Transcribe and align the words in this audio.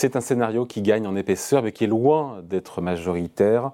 C'est 0.00 0.16
un 0.16 0.22
scénario 0.22 0.64
qui 0.64 0.80
gagne 0.80 1.06
en 1.06 1.14
épaisseur, 1.14 1.62
mais 1.62 1.72
qui 1.72 1.84
est 1.84 1.86
loin 1.86 2.40
d'être 2.42 2.80
majoritaire. 2.80 3.70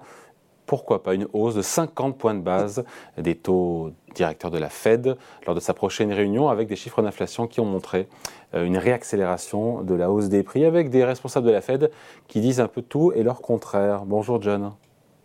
Pourquoi 0.65 1.01
pas 1.01 1.13
une 1.13 1.25
hausse 1.31 1.55
de 1.55 1.61
50 1.61 2.17
points 2.17 2.33
de 2.33 2.41
base 2.41 2.83
des 3.17 3.33
taux 3.33 3.91
directeurs 4.13 4.51
de 4.51 4.57
la 4.57 4.67
Fed 4.67 5.15
lors 5.45 5.55
de 5.55 5.61
sa 5.61 5.73
prochaine 5.73 6.11
réunion, 6.11 6.49
avec 6.49 6.67
des 6.67 6.75
chiffres 6.75 7.01
d'inflation 7.01 7.47
qui 7.47 7.61
ont 7.61 7.65
montré 7.65 8.09
euh, 8.55 8.65
une 8.65 8.77
réaccélération 8.77 9.83
de 9.83 9.95
la 9.95 10.11
hausse 10.11 10.27
des 10.27 10.43
prix, 10.43 10.65
avec 10.65 10.89
des 10.89 11.05
responsables 11.05 11.47
de 11.47 11.51
la 11.53 11.61
Fed 11.61 11.91
qui 12.27 12.41
disent 12.41 12.59
un 12.59 12.67
peu 12.67 12.81
tout 12.81 13.13
et 13.15 13.23
leur 13.23 13.39
contraire. 13.39 14.03
Bonjour 14.03 14.41
John. 14.41 14.73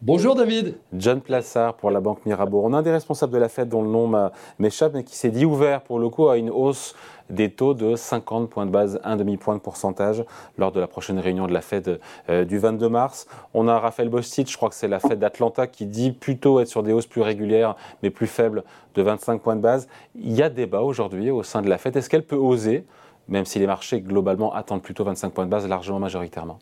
Bonjour 0.04 0.34
David. 0.34 0.74
John 0.92 1.20
Plassard 1.20 1.74
pour 1.74 1.92
la 1.92 2.00
Banque 2.00 2.26
Mirabeau. 2.26 2.60
On 2.64 2.72
a 2.72 2.78
un 2.78 2.82
des 2.82 2.90
responsables 2.90 3.32
de 3.32 3.38
la 3.38 3.48
Fed 3.48 3.68
dont 3.68 3.82
le 3.82 3.88
nom 3.88 4.10
m'échappe, 4.58 4.94
mais 4.94 5.04
qui 5.04 5.14
s'est 5.14 5.30
dit 5.30 5.44
ouvert 5.44 5.80
pour 5.82 6.00
le 6.00 6.08
coup 6.08 6.28
à 6.28 6.38
une 6.38 6.50
hausse 6.50 6.96
des 7.30 7.52
taux 7.52 7.72
de 7.72 7.94
50 7.94 8.50
points 8.50 8.66
de 8.66 8.72
base, 8.72 8.98
un 9.04 9.14
demi-point 9.14 9.54
de 9.54 9.60
pourcentage 9.60 10.24
lors 10.58 10.72
de 10.72 10.80
la 10.80 10.88
prochaine 10.88 11.20
réunion 11.20 11.46
de 11.46 11.52
la 11.52 11.60
Fed 11.60 12.00
euh, 12.30 12.44
du 12.44 12.58
22 12.58 12.88
mars. 12.88 13.28
On 13.54 13.68
a 13.68 13.78
Raphaël 13.78 14.08
Bostic, 14.08 14.50
je 14.50 14.56
crois 14.56 14.70
que 14.70 14.74
c'est 14.74 14.88
la 14.88 14.98
Fed 14.98 15.20
d'Atlanta, 15.20 15.68
qui 15.68 15.86
dit 15.86 16.10
plutôt 16.10 16.58
être 16.58 16.66
sur 16.66 16.82
des 16.82 16.92
hausses 16.92 17.06
plus 17.06 17.22
régulières 17.22 17.76
mais 18.02 18.10
plus 18.10 18.26
faibles 18.26 18.64
de 18.96 19.02
25 19.02 19.40
points 19.40 19.54
de 19.54 19.60
base. 19.60 19.86
Il 20.16 20.32
y 20.32 20.42
a 20.42 20.50
débat 20.50 20.80
aujourd'hui 20.80 21.30
au 21.30 21.44
sein 21.44 21.62
de 21.62 21.68
la 21.68 21.78
Fed. 21.78 21.96
Est-ce 21.96 22.10
qu'elle 22.10 22.26
peut 22.26 22.34
oser, 22.34 22.84
même 23.28 23.44
si 23.44 23.60
les 23.60 23.68
marchés 23.68 24.00
globalement 24.00 24.52
attendent 24.52 24.82
plutôt 24.82 25.04
25 25.04 25.32
points 25.32 25.44
de 25.44 25.50
base 25.50 25.68
largement 25.68 26.00
majoritairement? 26.00 26.58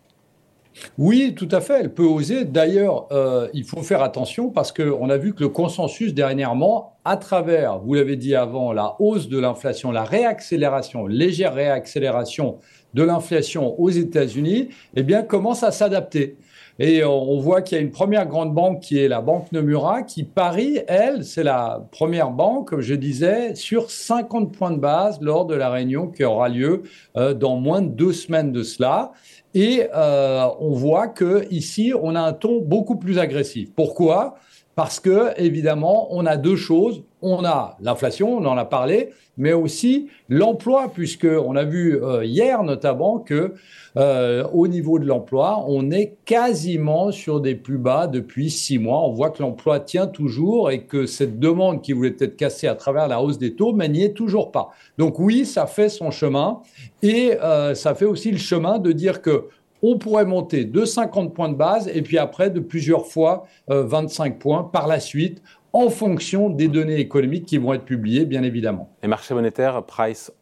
Oui, 0.99 1.35
tout 1.37 1.49
à 1.51 1.61
fait, 1.61 1.81
elle 1.81 1.95
peut 1.95 2.05
oser. 2.05 2.45
D'ailleurs, 2.45 3.07
euh, 3.13 3.49
il 3.53 3.65
faut 3.65 3.83
faire 3.83 4.03
attention 4.03 4.51
parce 4.51 4.73
qu'on 4.73 5.11
a 5.11 5.17
vu 5.17 5.35
que 5.35 5.43
le 5.43 5.49
consensus 5.49 6.15
dernièrement, 6.15 6.97
à 7.05 7.17
travers, 7.17 7.79
vous 7.79 7.95
l'avez 7.95 8.17
dit 8.17 8.35
avant, 8.35 8.73
la 8.73 8.97
hausse 8.99 9.29
de 9.29 9.39
l'inflation, 9.39 9.91
la 9.91 10.05
réaccélération, 10.05 11.07
légère 11.07 11.55
réaccélération 11.55 12.59
de 12.95 13.03
l'inflation 13.03 13.79
aux 13.81 13.91
États-Unis, 13.91 14.69
eh 14.95 15.03
bien, 15.03 15.23
commence 15.23 15.63
à 15.63 15.71
s'adapter. 15.71 16.37
Et 16.83 17.05
on 17.05 17.39
voit 17.41 17.61
qu'il 17.61 17.77
y 17.77 17.79
a 17.79 17.83
une 17.83 17.91
première 17.91 18.27
grande 18.27 18.55
banque 18.55 18.81
qui 18.81 18.99
est 18.99 19.07
la 19.07 19.21
Banque 19.21 19.53
Nomura 19.53 20.03
qui 20.03 20.25
parie, 20.25 20.81
elle, 20.89 21.25
c'est 21.27 21.43
la 21.43 21.87
première 21.91 22.31
banque, 22.31 22.81
je 22.81 22.95
disais, 22.95 23.55
sur 23.55 23.91
50 23.91 24.51
points 24.51 24.71
de 24.71 24.79
base 24.79 25.21
lors 25.21 25.45
de 25.45 25.55
la 25.55 25.69
réunion 25.69 26.07
qui 26.07 26.25
aura 26.25 26.49
lieu 26.49 26.85
euh, 27.19 27.35
dans 27.35 27.57
moins 27.57 27.83
de 27.83 27.89
deux 27.89 28.15
semaines 28.15 28.51
de 28.51 28.63
cela. 28.63 29.13
Et 29.53 29.89
euh, 29.95 30.47
on 30.59 30.71
voit 30.71 31.09
que 31.09 31.47
ici, 31.51 31.93
on 32.01 32.15
a 32.15 32.21
un 32.21 32.33
ton 32.33 32.63
beaucoup 32.63 32.97
plus 32.97 33.19
agressif. 33.19 33.69
Pourquoi? 33.77 34.37
Parce 34.81 34.99
que 34.99 35.39
évidemment, 35.39 36.09
on 36.11 36.25
a 36.25 36.39
deux 36.39 36.57
choses. 36.57 37.03
On 37.21 37.45
a 37.45 37.77
l'inflation, 37.83 38.39
on 38.39 38.47
en 38.47 38.57
a 38.57 38.65
parlé, 38.65 39.11
mais 39.37 39.53
aussi 39.53 40.09
l'emploi, 40.31 40.91
puisque 40.91 41.27
on 41.27 41.55
a 41.55 41.65
vu 41.65 42.03
euh, 42.03 42.25
hier 42.25 42.63
notamment 42.63 43.19
que 43.19 43.53
euh, 43.99 44.43
au 44.55 44.69
niveau 44.69 44.99
de 44.99 45.05
l'emploi, 45.05 45.63
on 45.69 45.91
est 45.91 46.17
quasiment 46.25 47.13
sur 47.13 47.43
des 47.43 47.57
plus 47.57 47.77
bas 47.77 48.07
depuis 48.07 48.49
six 48.49 48.79
mois. 48.79 49.03
On 49.07 49.13
voit 49.13 49.29
que 49.29 49.43
l'emploi 49.43 49.81
tient 49.81 50.07
toujours 50.07 50.71
et 50.71 50.85
que 50.85 51.05
cette 51.05 51.39
demande 51.39 51.83
qui 51.83 51.93
voulait 51.93 52.17
être 52.19 52.37
cassée 52.37 52.67
à 52.67 52.75
travers 52.75 53.07
la 53.07 53.21
hausse 53.21 53.37
des 53.37 53.55
taux, 53.55 53.77
n'y 53.77 54.03
est 54.03 54.15
toujours 54.15 54.51
pas. 54.51 54.71
Donc 54.97 55.19
oui, 55.19 55.45
ça 55.45 55.67
fait 55.67 55.91
son 55.91 56.11
chemin 56.11 56.61
et 57.03 57.35
euh, 57.43 57.75
ça 57.75 57.95
fait 57.95 58.07
aussi 58.07 58.31
le 58.31 58.39
chemin 58.39 58.79
de 58.79 58.93
dire 58.93 59.21
que 59.21 59.49
on 59.83 59.99
pourrait 59.99 60.25
monter 60.25 60.65
de 60.65 60.85
50 60.85 61.35
points 61.35 61.49
de 61.49 61.55
base 61.55 61.89
et 61.89 62.03
puis 62.03 62.19
après 62.19 62.51
de 62.51 62.61
plusieurs 62.61 63.07
fois 63.07 63.47
25 63.69 64.39
points 64.39 64.65
par 64.65 64.87
la 64.87 65.01
suite 65.01 65.43
en 65.73 65.89
fonction 65.89 66.51
des 66.51 66.69
données 66.69 66.99
économiques 66.99 67.47
qui 67.47 67.59
vont 67.59 67.73
être 67.73 67.85
publiées, 67.85 68.25
bien 68.25 68.43
évidemment. 68.43 68.91
Les 69.03 69.09
marchés 69.09 69.35
monétaires 69.35 69.83
price 69.85 70.33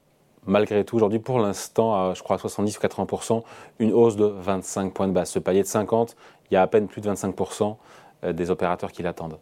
malgré 0.49 0.85
tout 0.85 0.97
aujourd'hui 0.97 1.19
pour 1.19 1.39
l'instant, 1.39 2.15
je 2.15 2.23
crois 2.23 2.37
à 2.37 2.39
70 2.39 2.79
ou 2.79 2.81
80% 2.81 3.43
une 3.79 3.93
hausse 3.93 4.17
de 4.17 4.25
25 4.25 4.93
points 4.93 5.07
de 5.07 5.13
base. 5.13 5.31
Ce 5.31 5.39
palier 5.39 5.63
de 5.63 5.67
50, 5.67 6.17
il 6.51 6.55
y 6.55 6.57
a 6.57 6.63
à 6.63 6.67
peine 6.67 6.89
plus 6.89 7.01
de 7.01 7.11
25% 7.11 7.77
euh, 8.25 8.33
des 8.33 8.51
opérateurs 8.51 8.91
qui 8.91 9.03
l'attendent. 9.03 9.39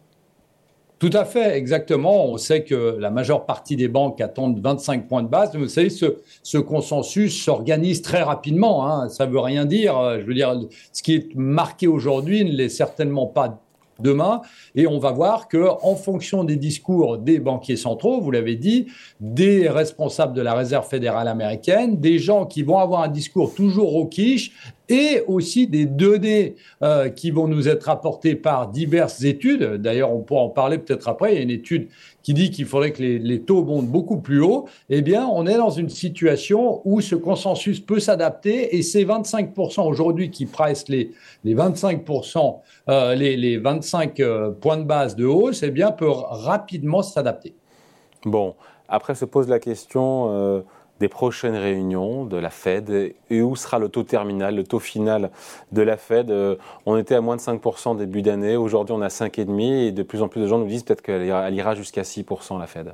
Tout 0.99 1.11
à 1.13 1.25
fait, 1.25 1.55
exactement. 1.55 2.25
On 2.25 2.37
sait 2.37 2.63
que 2.63 2.97
la 2.99 3.11
majeure 3.11 3.45
partie 3.45 3.75
des 3.75 3.87
banques 3.87 4.19
attendent 4.19 4.59
25 4.59 5.07
points 5.07 5.21
de 5.21 5.27
base. 5.27 5.55
Vous 5.55 5.67
savez, 5.67 5.91
ce, 5.91 6.57
consensus 6.57 7.43
s'organise 7.43 8.01
très 8.01 8.23
rapidement. 8.23 8.87
Hein. 8.87 9.07
Ça 9.09 9.27
ne 9.27 9.31
veut 9.31 9.39
rien 9.39 9.65
dire. 9.65 10.19
Je 10.19 10.25
veux 10.25 10.33
dire, 10.33 10.59
ce 10.91 11.03
qui 11.03 11.13
est 11.13 11.35
marqué 11.35 11.85
aujourd'hui 11.85 12.43
ne 12.43 12.51
l'est 12.51 12.69
certainement 12.69 13.27
pas 13.27 13.61
demain. 13.99 14.41
Et 14.75 14.87
on 14.87 14.99
va 14.99 15.11
voir 15.11 15.47
que, 15.47 15.67
en 15.81 15.95
fonction 15.95 16.43
des 16.43 16.55
discours 16.55 17.17
des 17.17 17.39
banquiers 17.39 17.75
centraux, 17.75 18.19
vous 18.21 18.31
l'avez 18.31 18.55
dit, 18.55 18.87
des 19.19 19.69
responsables 19.69 20.33
de 20.33 20.41
la 20.41 20.53
Réserve 20.53 20.87
fédérale 20.87 21.27
américaine, 21.27 21.99
des 21.99 22.19
gens 22.19 22.45
qui 22.45 22.63
vont 22.63 22.77
avoir 22.77 23.01
un 23.01 23.07
discours 23.07 23.53
toujours 23.53 23.95
au 23.95 24.05
quiche 24.05 24.51
et 24.89 25.21
aussi 25.27 25.67
des 25.67 25.85
données 25.85 26.55
euh, 26.81 27.09
qui 27.09 27.31
vont 27.31 27.47
nous 27.47 27.67
être 27.67 27.89
apportées 27.89 28.35
par 28.35 28.69
diverses 28.69 29.23
études. 29.23 29.63
D'ailleurs, 29.75 30.13
on 30.13 30.21
pourra 30.21 30.41
en 30.41 30.49
parler 30.49 30.77
peut-être 30.77 31.07
après. 31.07 31.33
Il 31.33 31.35
y 31.35 31.39
a 31.39 31.43
une 31.43 31.49
étude 31.49 31.89
qui 32.23 32.33
dit 32.33 32.51
qu'il 32.51 32.65
faudrait 32.65 32.91
que 32.91 33.01
les, 33.01 33.41
taux 33.41 33.63
montent 33.63 33.87
beaucoup 33.87 34.17
plus 34.17 34.41
haut. 34.41 34.67
Eh 34.89 35.01
bien, 35.01 35.27
on 35.27 35.45
est 35.45 35.57
dans 35.57 35.69
une 35.69 35.89
situation 35.89 36.81
où 36.85 37.01
ce 37.01 37.15
consensus 37.15 37.79
peut 37.79 37.99
s'adapter 37.99 38.75
et 38.75 38.81
ces 38.81 39.05
25% 39.05 39.87
aujourd'hui 39.87 40.29
qui 40.29 40.45
pressent 40.45 40.89
les, 40.89 41.11
les 41.43 41.55
25%, 41.55 42.59
euh, 42.89 43.15
les, 43.15 43.37
les 43.37 43.57
25 43.57 44.19
euh, 44.19 44.51
points 44.51 44.77
de 44.77 44.83
base 44.83 45.15
de 45.15 45.25
hausse, 45.25 45.63
eh 45.63 45.71
bien, 45.71 45.91
peuvent 45.91 46.23
rapidement 46.29 47.01
s'adapter. 47.01 47.53
Bon, 48.25 48.55
après 48.89 49.15
se 49.15 49.25
pose 49.25 49.47
la 49.47 49.59
question 49.59 50.63
des 50.99 51.07
prochaines 51.07 51.55
réunions 51.55 52.25
de 52.25 52.37
la 52.37 52.49
Fed 52.49 53.13
et 53.29 53.41
où 53.41 53.55
sera 53.55 53.79
le 53.79 53.89
taux 53.89 54.03
terminal, 54.03 54.55
le 54.55 54.63
taux 54.63 54.79
final 54.79 55.29
de 55.71 55.81
la 55.81 55.97
Fed. 55.97 56.31
Euh, 56.31 56.55
on 56.85 56.97
était 56.97 57.15
à 57.15 57.21
moins 57.21 57.35
de 57.35 57.41
5% 57.41 57.97
début 57.97 58.21
d'année, 58.21 58.55
aujourd'hui 58.55 58.95
on 58.97 59.01
a 59.01 59.07
5,5% 59.07 59.87
et 59.87 59.91
de 59.91 60.03
plus 60.03 60.21
en 60.21 60.27
plus 60.27 60.41
de 60.41 60.47
gens 60.47 60.57
nous 60.57 60.67
disent 60.67 60.83
peut-être 60.83 61.01
qu'elle 61.01 61.25
ira, 61.25 61.75
jusqu'à 61.75 62.01
6% 62.01 62.59
la 62.59 62.67
Fed. 62.67 62.93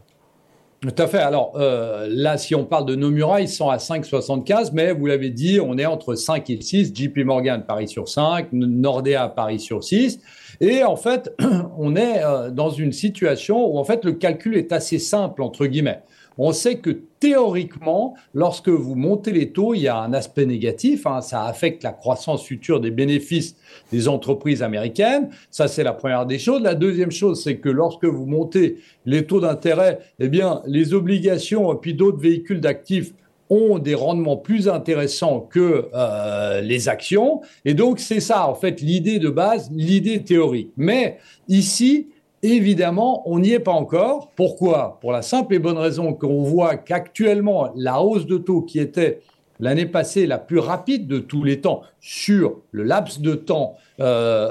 Tout 0.82 0.94
à 0.98 1.08
fait. 1.08 1.20
Alors 1.20 1.54
euh, 1.56 2.08
là, 2.10 2.38
si 2.38 2.56
on 2.56 2.66
parle 2.66 2.86
de 2.86 2.96
Nomura, 2.96 3.40
ils 3.40 3.48
sont 3.48 3.70
à 3.70 3.78
5,75, 3.78 4.72
mais 4.74 4.92
vous 4.92 5.06
l'avez 5.06 5.30
dit, 5.30 5.62
on 5.62 5.78
est 5.78 5.86
entre 5.86 6.16
5 6.16 6.50
et 6.50 6.60
6. 6.60 6.94
JP 6.94 7.20
Morgan 7.20 7.64
parie 7.66 7.88
sur 7.88 8.10
5, 8.10 8.48
Nordea 8.52 9.30
parie 9.30 9.62
sur 9.62 9.82
6. 9.82 10.20
Et 10.60 10.84
en 10.84 10.98
fait, 10.98 11.34
on 11.78 11.96
est 11.96 12.22
euh, 12.22 12.50
dans 12.50 12.70
une 12.70 12.92
situation 12.92 13.66
où 13.66 13.78
en 13.78 13.86
fait 13.86 14.04
le 14.04 14.12
calcul 14.12 14.58
est 14.58 14.74
assez 14.74 15.00
simple, 15.00 15.42
entre 15.42 15.68
guillemets 15.68 16.02
on 16.38 16.52
sait 16.52 16.78
que 16.80 16.90
théoriquement, 17.20 18.16
lorsque 18.34 18.70
vous 18.70 18.96
montez 18.96 19.32
les 19.32 19.52
taux, 19.52 19.74
il 19.74 19.82
y 19.82 19.88
a 19.88 19.98
un 19.98 20.14
aspect 20.14 20.46
négatif. 20.46 21.08
Hein. 21.08 21.22
ça 21.22 21.46
affecte 21.46 21.84
la 21.84 21.92
croissance 21.92 22.44
future 22.44 22.80
des 22.80 22.92
bénéfices 22.92 23.56
des 23.92 24.08
entreprises 24.08 24.62
américaines. 24.64 25.30
Ça, 25.52 25.68
c'est 25.68 25.84
la 25.84 25.94
première 25.94 26.26
des 26.26 26.40
choses. 26.40 26.62
La 26.62 26.76
deuxième 26.76 27.12
chose, 27.12 27.44
c'est 27.44 27.58
que 27.58 27.70
lorsque 27.70 28.06
vous 28.06 28.26
montez 28.26 28.78
les 29.06 29.26
taux 29.26 29.40
d'intérêt, 29.40 30.00
eh 30.20 30.28
bien, 30.28 30.62
les 30.66 30.94
obligations 30.94 31.74
et 31.74 31.78
puis 31.78 31.94
d'autres 31.94 32.20
véhicules 32.20 32.60
d'actifs 32.60 33.14
ont 33.50 33.78
des 33.78 33.96
rendements 33.96 34.38
plus 34.38 34.68
intéressants 34.68 35.42
que 35.42 35.90
euh, 35.94 36.62
les 36.62 36.90
actions. 36.90 37.42
Et 37.66 37.74
donc, 37.74 38.00
c'est 38.00 38.20
ça, 38.20 38.48
en 38.48 38.56
fait, 38.56 38.82
l'idée 38.82 39.20
de 39.20 39.30
base, 39.30 39.70
l'idée 39.72 40.24
théorique. 40.24 40.72
Mais 40.76 41.20
ici, 41.48 42.08
Évidemment, 42.46 43.24
on 43.26 43.40
n'y 43.40 43.54
est 43.54 43.60
pas 43.60 43.72
encore. 43.72 44.32
Pourquoi? 44.36 45.00
Pour 45.00 45.14
la 45.14 45.22
simple 45.22 45.56
et 45.56 45.60
bonne 45.60 45.78
raison 45.78 46.14
qu'on 46.14 46.44
voit 46.44 46.76
qu'actuellement, 46.76 47.72
la 47.78 48.02
hausse 48.02 48.26
de 48.26 48.38
taux 48.38 48.62
qui 48.62 48.80
était 48.80 49.22
l'année 49.62 49.86
passée 49.86 50.28
la 50.28 50.40
plus 50.40 50.60
rapide 50.60 51.08
de 51.08 51.20
tous 51.20 51.46
les 51.46 51.62
temps 51.62 51.84
sur 52.02 52.60
le 52.72 52.84
laps 52.84 53.22
de 53.22 53.34
temps 53.36 53.78
euh, 54.02 54.50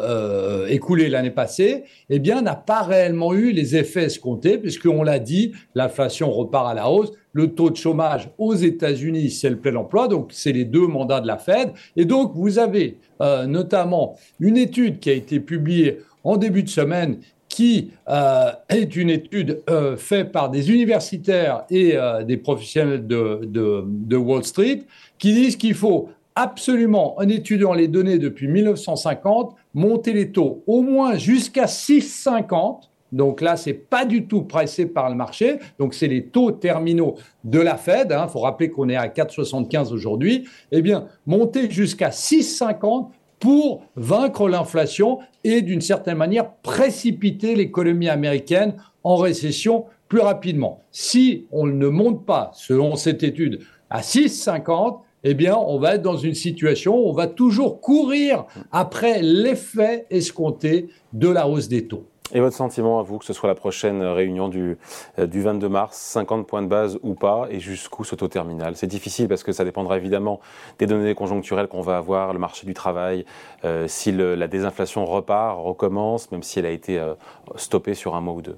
euh, 0.65 0.67
écoulé 0.69 1.11
l'année 1.11 1.31
passée, 1.31 1.85
eh 2.09 2.19
bien, 2.19 2.41
n'a 2.41 2.55
pas 2.55 2.81
réellement 2.81 3.35
eu 3.35 3.53
les 3.53 3.77
effets 3.77 4.05
escomptés, 4.05 4.57
puisqu'on 4.57 5.03
l'a 5.03 5.19
dit, 5.19 5.53
l'inflation 5.75 6.31
repart 6.31 6.71
à 6.71 6.75
la 6.75 6.89
hausse, 6.89 7.13
le 7.35 7.49
taux 7.49 7.69
de 7.69 7.77
chômage 7.77 8.31
aux 8.39 8.55
États-Unis, 8.55 9.31
c'est 9.31 9.51
le 9.51 9.59
plein 9.59 9.77
emploi, 9.77 10.09
donc 10.09 10.31
c'est 10.33 10.53
les 10.53 10.65
deux 10.65 10.87
mandats 10.87 11.21
de 11.21 11.27
la 11.27 11.37
Fed. 11.37 11.73
Et 11.97 12.07
donc, 12.07 12.33
vous 12.35 12.59
avez 12.59 12.97
euh, 13.21 13.45
notamment 13.45 14.17
une 14.41 14.57
étude 14.57 14.99
qui 14.99 15.11
a 15.11 15.15
été 15.15 15.41
publiée 15.41 15.99
en 16.25 16.39
début 16.39 16.63
de 16.63 16.69
semaine 16.69 17.19
qui 17.53 17.91
euh, 18.09 18.51
est 18.71 18.97
une 18.97 19.11
étude 19.11 19.63
euh, 19.69 19.99
faite 19.99 20.33
par 20.33 20.49
des 20.49 20.71
universitaires 20.71 21.65
et 21.69 21.99
euh, 21.99 22.25
des 22.25 22.39
professionnels 22.39 23.07
de, 23.07 24.17
Wall 24.17 24.43
Street, 24.43 24.85
qui 25.19 25.35
disent 25.35 25.57
qu'il 25.57 25.75
faut 25.75 26.09
absolument, 26.35 27.19
en 27.19 27.29
étudiant 27.29 27.75
les 27.75 27.89
données 27.89 28.19
depuis 28.19 28.49
1950, 28.49 29.55
monter 29.75 30.15
les 30.15 30.33
taux 30.33 30.63
au 30.67 30.81
moins 30.81 31.19
jusqu'à 31.19 31.67
6,50. 31.67 32.89
Donc 33.13 33.43
là, 33.43 33.59
c'est 33.59 33.75
pas 33.75 34.07
du 34.07 34.27
tout 34.27 34.45
pressé 34.45 34.87
par 34.87 35.11
le 35.11 35.15
marché. 35.15 35.59
Donc 35.79 35.93
c'est 35.93 36.09
les 36.09 36.25
taux 36.25 36.53
terminaux 36.53 37.17
de 37.45 37.61
la 37.61 37.77
Fed. 37.77 38.07
Il 38.09 38.15
hein. 38.15 38.29
faut 38.29 38.41
rappeler 38.41 38.71
qu'on 38.71 38.89
est 38.89 38.97
à 38.97 39.09
4,75 39.09 39.93
aujourd'hui. 39.93 40.49
Eh 40.71 40.81
bien, 40.81 41.07
monter 41.27 41.71
jusqu'à 41.71 42.09
6,50 42.09 43.11
pour 43.43 43.83
vaincre 43.97 44.49
l'inflation 44.49 45.19
et 45.43 45.63
d'une 45.63 45.81
certaine 45.81 46.17
manière 46.17 46.53
précipiter 46.63 47.57
l'économie 47.57 48.09
américaine 48.09 48.77
en 49.03 49.17
récession 49.17 49.87
plus 50.07 50.21
rapidement. 50.21 50.81
Si 50.93 51.47
on 51.51 51.67
ne 51.67 51.89
monte 51.89 52.25
pas, 52.25 52.53
selon 52.55 52.95
cette 52.95 53.25
étude, 53.25 53.59
à 53.91 54.01
6,50, 54.01 55.01
eh 55.25 55.35
bien, 55.35 55.57
on 55.57 55.81
va 55.81 55.97
être 55.97 56.03
dans 56.03 56.17
une 56.17 56.37
situation 56.37 56.97
où 56.97 57.09
on 57.09 57.13
va 57.13 57.27
toujours 57.27 57.81
courir 57.81 58.45
après 58.71 59.23
l'effet 59.23 60.07
escompté 60.11 60.91
de 61.13 61.27
la 61.29 61.49
hausse 61.49 61.67
des 61.67 61.89
taux. 61.89 62.07
Et 62.35 62.41
votre 62.41 62.57
sentiment 62.57 62.99
à 62.99 63.03
vous, 63.03 63.19
que 63.19 63.27
ce 63.27 63.35
soit 63.35 63.49
la 63.49 63.55
prochaine 63.55 64.03
réunion 64.03 64.49
du, 64.49 64.79
euh, 65.19 65.27
du 65.27 65.43
22 65.43 65.69
mars, 65.69 65.99
50 65.99 66.47
points 66.47 66.63
de 66.63 66.67
base 66.67 66.99
ou 67.03 67.15
pas, 67.15 67.47
et 67.51 67.61
jusqu'où 67.61 68.05
ce 68.05 68.15
taux 68.15 68.29
terminal? 68.29 68.75
C'est 68.75 68.87
difficile 68.87 69.29
parce 69.29 69.43
que 69.43 69.53
ça 69.53 69.65
dépendra 69.65 69.99
évidemment 69.99 70.41
des 70.79 70.87
données 70.87 71.15
conjoncturelles 71.15 71.69
qu'on 71.69 71.83
va 71.83 71.99
avoir, 71.99 72.33
le 72.33 72.39
marché 72.39 72.67
du 72.67 72.73
travail, 72.73 73.27
euh, 73.65 73.87
si 73.87 74.13
la 74.13 74.49
désinflation 74.49 75.05
repart, 75.05 75.59
recommence, 75.63 76.31
même 76.33 76.43
si 76.43 76.59
elle 76.59 76.67
a 76.67 76.71
été 76.71 76.99
euh, 76.99 77.15
stoppée 77.57 77.95
sur 77.95 78.17
un 78.17 78.23
mois 78.23 78.35
ou 78.35 78.43
deux. 78.43 78.57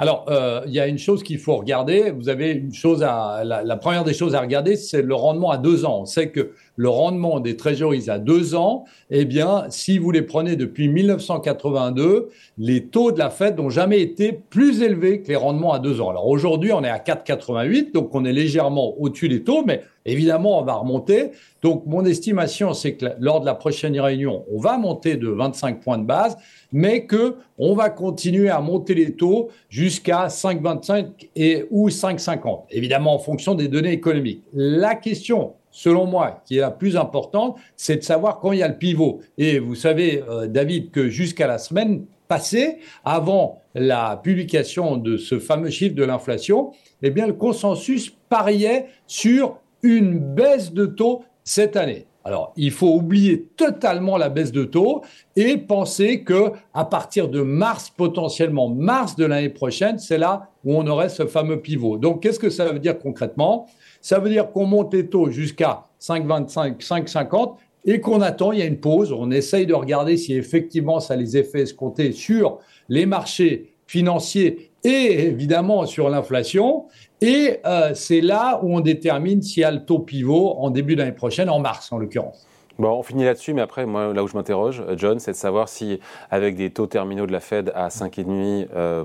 Alors, 0.00 0.26
il 0.64 0.72
y 0.72 0.78
a 0.78 0.86
une 0.86 0.96
chose 0.96 1.24
qu'il 1.24 1.40
faut 1.40 1.56
regarder. 1.56 2.12
Vous 2.12 2.28
avez 2.28 2.52
une 2.52 2.72
chose 2.72 3.02
à 3.02 3.42
la, 3.42 3.76
première 3.76 4.04
des 4.04 4.14
choses 4.14 4.36
à 4.36 4.40
regarder, 4.40 4.76
c'est 4.76 5.02
le 5.02 5.14
rendement 5.16 5.50
à 5.50 5.58
deux 5.58 5.84
ans. 5.84 6.02
On 6.02 6.06
sait 6.06 6.30
que 6.30 6.52
le 6.78 6.88
rendement 6.88 7.40
des 7.40 7.56
trésoreries 7.56 8.08
à 8.08 8.20
deux 8.20 8.54
ans, 8.54 8.84
eh 9.10 9.24
bien, 9.24 9.66
si 9.68 9.98
vous 9.98 10.12
les 10.12 10.22
prenez 10.22 10.54
depuis 10.54 10.88
1982, 10.88 12.28
les 12.56 12.84
taux 12.84 13.10
de 13.10 13.18
la 13.18 13.30
Fed 13.30 13.58
n'ont 13.58 13.68
jamais 13.68 14.00
été 14.00 14.32
plus 14.32 14.80
élevés 14.80 15.20
que 15.20 15.28
les 15.28 15.36
rendements 15.36 15.72
à 15.72 15.80
deux 15.80 16.00
ans. 16.00 16.08
Alors 16.08 16.28
aujourd'hui, 16.28 16.72
on 16.72 16.84
est 16.84 16.88
à 16.88 16.98
4,88, 16.98 17.92
donc 17.92 18.14
on 18.14 18.24
est 18.24 18.32
légèrement 18.32 18.94
au-dessus 18.96 19.28
des 19.28 19.42
taux, 19.42 19.64
mais 19.66 19.82
évidemment, 20.06 20.60
on 20.60 20.62
va 20.62 20.74
remonter. 20.74 21.32
Donc 21.62 21.84
mon 21.84 22.04
estimation, 22.04 22.72
c'est 22.74 22.94
que 22.94 23.06
lors 23.18 23.40
de 23.40 23.46
la 23.46 23.56
prochaine 23.56 23.98
réunion, 23.98 24.44
on 24.54 24.60
va 24.60 24.78
monter 24.78 25.16
de 25.16 25.28
25 25.28 25.80
points 25.80 25.98
de 25.98 26.04
base, 26.04 26.36
mais 26.72 27.06
que 27.06 27.34
on 27.58 27.74
va 27.74 27.90
continuer 27.90 28.50
à 28.50 28.60
monter 28.60 28.94
les 28.94 29.14
taux 29.14 29.48
jusqu'à 29.68 30.28
5,25 30.28 31.06
et 31.34 31.66
ou 31.72 31.88
5,50. 31.88 32.66
Évidemment, 32.70 33.16
en 33.16 33.18
fonction 33.18 33.56
des 33.56 33.66
données 33.66 33.92
économiques. 33.92 34.44
La 34.52 34.94
question 34.94 35.54
selon 35.70 36.06
moi, 36.06 36.42
qui 36.44 36.58
est 36.58 36.60
la 36.60 36.70
plus 36.70 36.96
importante, 36.96 37.58
c'est 37.76 37.96
de 37.96 38.02
savoir 38.02 38.40
quand 38.40 38.52
il 38.52 38.58
y 38.58 38.62
a 38.62 38.68
le 38.68 38.78
pivot. 38.78 39.20
Et 39.36 39.58
vous 39.58 39.74
savez, 39.74 40.22
euh, 40.28 40.46
David, 40.46 40.90
que 40.90 41.08
jusqu'à 41.08 41.46
la 41.46 41.58
semaine 41.58 42.04
passée, 42.26 42.78
avant 43.04 43.62
la 43.74 44.20
publication 44.22 44.96
de 44.96 45.16
ce 45.16 45.38
fameux 45.38 45.70
chiffre 45.70 45.94
de 45.94 46.04
l'inflation, 46.04 46.72
eh 47.02 47.10
bien, 47.10 47.26
le 47.26 47.32
consensus 47.32 48.10
pariait 48.28 48.86
sur 49.06 49.58
une 49.82 50.18
baisse 50.18 50.72
de 50.72 50.86
taux 50.86 51.24
cette 51.44 51.76
année. 51.76 52.06
Alors, 52.28 52.52
il 52.56 52.72
faut 52.72 52.94
oublier 52.94 53.48
totalement 53.56 54.18
la 54.18 54.28
baisse 54.28 54.52
de 54.52 54.64
taux 54.64 55.00
et 55.34 55.56
penser 55.56 56.24
que 56.24 56.52
à 56.74 56.84
partir 56.84 57.28
de 57.28 57.40
mars, 57.40 57.88
potentiellement 57.88 58.68
mars 58.68 59.16
de 59.16 59.24
l'année 59.24 59.48
prochaine, 59.48 59.98
c'est 59.98 60.18
là 60.18 60.50
où 60.62 60.76
on 60.76 60.86
aurait 60.88 61.08
ce 61.08 61.24
fameux 61.24 61.62
pivot. 61.62 61.96
Donc, 61.96 62.22
qu'est-ce 62.22 62.38
que 62.38 62.50
ça 62.50 62.66
veut 62.66 62.80
dire 62.80 62.98
concrètement? 62.98 63.66
Ça 64.02 64.18
veut 64.18 64.28
dire 64.28 64.52
qu'on 64.52 64.66
monte 64.66 64.92
les 64.92 65.06
taux 65.06 65.30
jusqu'à 65.30 65.84
5,25, 66.02 66.86
5,50 66.86 67.54
et 67.86 67.98
qu'on 68.02 68.20
attend, 68.20 68.52
il 68.52 68.58
y 68.58 68.62
a 68.62 68.66
une 68.66 68.78
pause, 68.78 69.10
on 69.10 69.30
essaye 69.30 69.64
de 69.64 69.72
regarder 69.72 70.18
si 70.18 70.34
effectivement 70.34 71.00
ça 71.00 71.14
a 71.14 71.16
les 71.16 71.38
effets 71.38 71.62
escomptés 71.62 72.12
sur 72.12 72.58
les 72.90 73.06
marchés 73.06 73.72
financiers 73.86 74.67
et 74.84 75.26
évidemment 75.26 75.86
sur 75.86 76.08
l'inflation. 76.08 76.86
Et 77.20 77.60
euh, 77.66 77.92
c'est 77.94 78.20
là 78.20 78.60
où 78.62 78.76
on 78.76 78.80
détermine 78.80 79.42
s'il 79.42 79.62
y 79.62 79.64
a 79.64 79.70
le 79.70 79.84
taux 79.84 79.98
pivot 79.98 80.54
en 80.58 80.70
début 80.70 80.96
d'année 80.96 81.12
prochaine, 81.12 81.50
en 81.50 81.58
mars 81.58 81.92
en 81.92 81.98
l'occurrence. 81.98 82.46
Bon, 82.78 82.90
on 82.90 83.02
finit 83.02 83.24
là-dessus, 83.24 83.54
mais 83.54 83.62
après, 83.62 83.86
moi, 83.86 84.14
là 84.14 84.22
où 84.22 84.28
je 84.28 84.36
m'interroge, 84.36 84.80
euh, 84.86 84.94
John, 84.96 85.18
c'est 85.18 85.32
de 85.32 85.36
savoir 85.36 85.68
si, 85.68 85.98
avec 86.30 86.54
des 86.54 86.70
taux 86.70 86.86
terminaux 86.86 87.26
de 87.26 87.32
la 87.32 87.40
Fed 87.40 87.72
à 87.74 87.88
5,5%, 87.88 88.68
euh, 88.72 89.04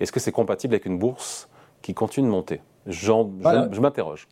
est-ce 0.00 0.12
que 0.12 0.20
c'est 0.20 0.32
compatible 0.32 0.74
avec 0.74 0.86
une 0.86 0.98
bourse 0.98 1.48
qui 1.82 1.92
continue 1.92 2.26
de 2.26 2.32
monter? 2.32 2.62
Je, 2.86 3.12
m'interroge. 3.80 4.26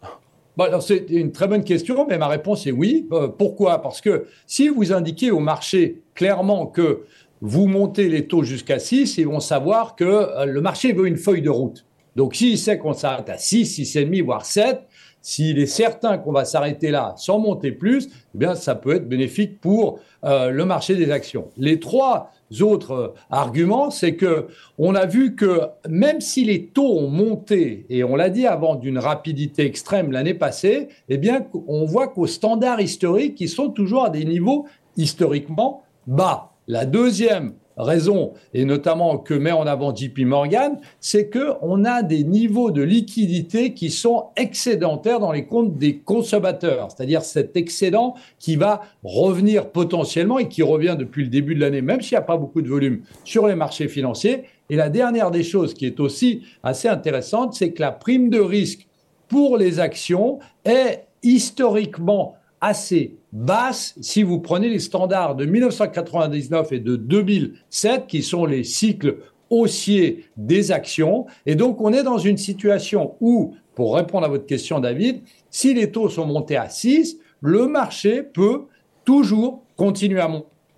c'est 0.81 1.11
une 1.11 1.31
très 1.31 1.47
bonne 1.47 1.63
question, 1.63 2.07
mais 2.09 2.17
ma 2.17 2.29
réponse 2.29 2.67
est 2.67 2.73
oui. 2.73 3.07
pourquoi? 3.37 3.83
Parce 3.83 4.01
que 4.01 4.27
si 4.47 4.69
vous 4.69 4.95
indiquez 4.95 5.31
au 5.31 5.41
marché 5.41 6.01
clairement 6.15 6.67
que 6.67 7.05
vous 7.41 7.67
montez 7.67 8.09
les 8.09 8.27
taux 8.27 8.43
jusqu'à 8.43 8.79
6, 8.79 9.19
ils 9.19 9.27
vont 9.27 9.41
savoir 9.41 9.97
que 9.97 10.45
le 10.45 10.61
marché 10.61 10.93
veut 10.93 11.07
une 11.07 11.17
feuille 11.17 11.43
de 11.43 11.51
route. 11.51 11.85
Donc, 12.17 12.35
s'il 12.35 12.59
sait 12.59 12.79
qu'on 12.79 12.95
s'arrête 12.95 13.29
à 13.29 13.39
6, 13.39 13.81
6,5, 13.81 14.25
voire 14.25 14.45
7, 14.45 14.81
s'il 15.21 15.59
est 15.59 15.67
certain 15.67 16.19
qu'on 16.19 16.33
va 16.33 16.45
s'arrêter 16.45 16.91
là 16.91 17.15
sans 17.17 17.39
monter 17.39 17.73
plus, 17.73 18.09
eh 18.35 18.39
bien, 18.39 18.55
ça 18.55 18.75
peut 18.75 18.97
être 18.97 19.09
bénéfique 19.09 19.61
pour 19.61 20.01
euh, 20.25 20.51
le 20.51 20.65
marché 20.65 20.95
des 20.95 21.11
actions. 21.11 21.49
Les 21.57 21.81
trois 21.81 22.33
autres 22.61 22.93
euh, 22.93 23.15
arguments, 23.31 23.91
c'est 23.91 24.17
que 24.17 24.47
on 24.79 24.95
a 24.95 25.07
vu 25.07 25.35
que 25.35 25.63
même 25.89 26.21
si 26.21 26.45
les 26.45 26.67
taux 26.67 26.99
ont 26.99 27.09
monté, 27.09 27.87
et 27.91 28.05
on 28.05 28.17
l'a 28.17 28.31
dit 28.31 28.47
avant 28.47 28.75
d'une 28.75 28.99
rapidité 28.99 29.65
extrême 29.65 30.13
l'année 30.13 30.35
passée, 30.35 30.89
eh 31.09 31.19
bien, 31.19 31.47
on 31.67 31.85
voit 31.85 32.09
qu'aux 32.09 32.27
standards 32.27 32.81
historiques, 32.81 33.41
ils 33.41 33.49
sont 33.49 33.71
toujours 33.71 34.07
à 34.07 34.11
des 34.11 34.25
niveaux 34.25 34.67
historiquement 34.97 35.83
bas. 36.07 36.53
La 36.69 36.85
deuxième 36.85 37.55
raison, 37.79 38.35
et 38.53 38.67
notamment 38.67 39.17
que 39.17 39.33
met 39.33 39.53
en 39.53 39.67
avant 39.67 39.95
JP 39.95 40.19
Morgan, 40.21 40.79
c'est 41.01 41.31
qu'on 41.31 41.85
a 41.87 42.03
des 42.03 42.25
niveaux 42.25 42.71
de 42.71 42.83
liquidité 42.83 43.73
qui 43.73 43.89
sont 43.89 44.27
excédentaires 44.37 45.19
dans 45.19 45.33
les 45.33 45.47
comptes 45.47 45.79
des 45.79 45.99
consommateurs, 45.99 46.89
c'est-à-dire 46.91 47.23
cet 47.23 47.57
excédent 47.57 48.17
qui 48.39 48.57
va 48.57 48.83
revenir 49.03 49.71
potentiellement 49.71 50.39
et 50.39 50.49
qui 50.49 50.63
revient 50.63 50.97
depuis 50.99 51.23
le 51.23 51.31
début 51.31 51.55
de 51.55 51.61
l'année, 51.61 51.81
même 51.81 52.03
s'il 52.03 52.17
n'y 52.17 52.23
a 52.23 52.27
pas 52.27 52.37
beaucoup 52.37 52.61
de 52.61 52.69
volume 52.69 53.01
sur 53.25 53.47
les 53.47 53.55
marchés 53.55 53.89
financiers. 53.89 54.45
Et 54.69 54.77
la 54.77 54.91
dernière 54.91 55.31
des 55.31 55.45
choses 55.45 55.73
qui 55.73 55.87
est 55.87 56.01
aussi 56.01 56.43
assez 56.63 56.89
intéressante, 56.89 57.55
c'est 57.55 57.73
que 57.73 57.81
la 57.81 57.93
prime 57.93 58.29
de 58.29 58.41
risque 58.41 58.87
pour 59.29 59.57
les 59.57 59.81
actions 59.81 60.39
est 60.67 61.07
historiquement 61.23 62.35
assez 62.61 63.17
basse 63.33 63.95
si 64.01 64.23
vous 64.23 64.41
prenez 64.41 64.69
les 64.69 64.79
standards 64.79 65.37
de 65.37 65.45
1999 65.45 66.73
et 66.73 66.81
de 66.81 66.97
2007, 66.97 68.07
qui 68.07 68.23
sont 68.23 68.47
les 68.47 68.65
cycles 68.65 69.19
haussiers 69.51 70.27
des 70.37 70.73
actions. 70.73 71.27
Et 71.47 71.55
donc, 71.55 71.81
on 71.81 71.93
est 71.93 72.03
dans 72.03 72.19
une 72.19 72.37
situation 72.37 73.15
où, 73.21 73.55
pour 73.75 73.97
répondre 73.97 74.27
à 74.27 74.29
votre 74.29 74.47
question, 74.47 74.81
David, 74.81 75.23
si 75.51 75.75
les 75.75 75.91
taux 75.91 76.09
sont 76.09 76.27
montés 76.27 76.57
à 76.57 76.69
6, 76.69 77.19
le 77.41 77.67
marché 77.67 78.23
peut 78.23 78.65
toujours 79.05 79.63
continuer 79.77 80.21
à 80.21 80.29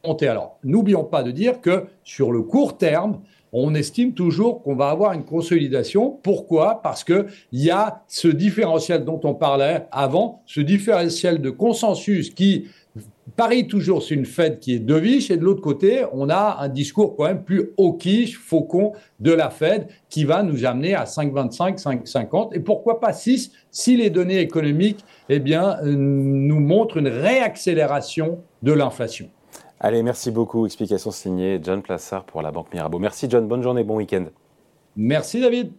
monter. 0.05 0.29
Alors, 0.29 0.59
n'oublions 0.63 1.05
pas 1.05 1.23
de 1.23 1.31
dire 1.31 1.61
que 1.61 1.87
sur 2.05 2.33
le 2.33 2.43
court 2.43 2.77
terme, 2.77 3.21
on 3.53 3.75
estime 3.75 4.15
toujours 4.15 4.63
qu'on 4.63 4.75
va 4.75 4.91
avoir 4.91 5.13
une 5.13 5.25
consolidation. 5.25 6.19
Pourquoi? 6.23 6.81
Parce 6.83 7.05
qu'il 7.05 7.27
y 7.53 7.71
a 7.71 8.03
ce 8.09 8.29
différentiel 8.29 9.05
dont 9.05 9.21
on 9.25 9.35
parlait 9.35 9.87
avant, 9.91 10.43
ce 10.47 10.61
différentiel 10.61 11.41
de 11.41 11.51
consensus 11.51 12.31
qui 12.31 12.67
parie 13.37 13.67
toujours 13.67 14.03
sur 14.03 14.17
une 14.17 14.27
Fed 14.27 14.59
qui 14.59 14.75
est 14.75 14.79
deviche 14.81 15.31
et 15.31 15.37
de 15.37 15.45
l'autre 15.45 15.61
côté, 15.61 16.05
on 16.13 16.29
a 16.29 16.59
un 16.61 16.69
discours 16.69 17.17
quand 17.17 17.25
même 17.25 17.45
plus 17.45 17.71
hawkish, 17.79 18.37
faucon 18.39 18.93
de 19.21 19.33
la 19.33 19.51
Fed 19.51 19.87
qui 20.09 20.25
va 20.25 20.43
nous 20.43 20.65
amener 20.65 20.95
à 20.95 21.05
5,25, 21.05 21.81
5,50 21.81 22.55
et 22.55 22.61
pourquoi 22.61 23.01
pas 23.01 23.13
6 23.13 23.53
si 23.71 23.97
les 23.97 24.11
données 24.11 24.41
économiques 24.41 25.05
eh 25.29 25.39
bien, 25.39 25.79
euh, 25.83 25.95
nous 25.95 26.61
montrent 26.61 26.97
une 26.97 27.09
réaccélération 27.09 28.41
de 28.63 28.73
l'inflation? 28.73 29.31
Allez, 29.81 30.03
merci 30.03 30.31
beaucoup. 30.31 30.67
Explication 30.67 31.11
signée 31.11 31.59
John 31.63 31.83
Plassard 31.83 32.25
pour 32.25 32.43
la 32.43 32.53
Banque 32.53 32.73
Mirabeau. 32.73 32.99
Merci 32.99 33.29
John, 33.31 33.49
bonne 33.49 33.63
journée, 33.63 33.83
bon 33.83 33.97
week-end. 33.97 34.27
Merci 34.95 35.41
David. 35.41 35.73